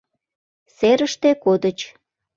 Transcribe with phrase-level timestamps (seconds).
[0.75, 1.79] Серыште кодыч.